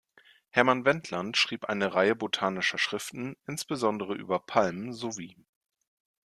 Hermann 0.49 0.83
Wendland 0.83 1.37
schrieb 1.37 1.65
eine 1.69 1.93
Reihe 1.93 2.15
botanischer 2.15 2.79
Schriften, 2.79 3.35
insbesondere 3.45 4.15
über 4.15 4.39
Palmen, 4.39 4.93
sowie 4.93 5.37